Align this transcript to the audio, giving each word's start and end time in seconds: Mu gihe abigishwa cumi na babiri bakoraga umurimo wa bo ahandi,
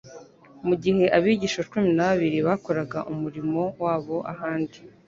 Mu 0.67 0.75
gihe 0.83 1.05
abigishwa 1.17 1.61
cumi 1.71 1.89
na 1.97 2.05
babiri 2.09 2.37
bakoraga 2.47 2.99
umurimo 3.13 3.61
wa 3.83 3.95
bo 4.03 4.17
ahandi, 4.33 4.77